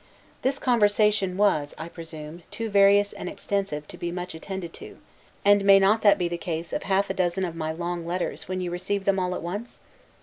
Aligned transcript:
This 0.41 0.57
conversation 0.57 1.37
was, 1.37 1.75
I 1.77 1.87
presume, 1.87 2.41
too 2.49 2.71
various 2.71 3.13
and 3.13 3.29
extensive 3.29 3.87
to 3.89 3.99
be 3.99 4.11
much 4.11 4.33
attended 4.33 4.73
to: 4.81 4.97
and 5.45 5.63
may 5.63 5.77
not 5.77 6.01
that 6.01 6.17
be 6.17 6.27
the 6.27 6.39
case 6.39 6.73
of 6.73 6.81
half 6.89 7.11
a 7.11 7.13
dozen 7.13 7.45
of 7.45 7.55
my 7.55 7.71
long 7.71 8.03
letters, 8.03 8.47
when 8.47 8.61
you 8.61 8.71
receive 8.71 9.05
them 9.05 9.19
all 9.19 9.35
at 9.35 9.43
once? 9.43 9.79